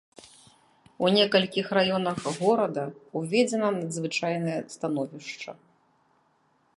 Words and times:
У 1.03 1.09
некалькіх 1.17 1.65
раёнах 1.79 2.17
горада 2.39 2.85
ўведзена 3.21 3.69
надзвычайнае 3.77 4.59
становішча. 4.77 5.51